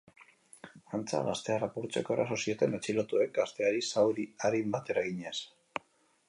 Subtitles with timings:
[0.97, 5.37] Antza, gaztea lapurtzeko eraso zioten atxilotuek, gazteari zauri arin bat eraginez.